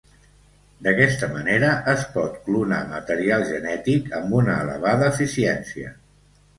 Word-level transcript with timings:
D'aquesta 0.87 1.29
manera 1.33 1.69
es 1.93 2.07
pot 2.17 2.41
clonar 2.49 2.81
material 2.97 3.47
genètic 3.53 4.13
amb 4.23 4.37
una 4.43 4.59
elevada 4.67 5.15
eficiència. 5.15 5.99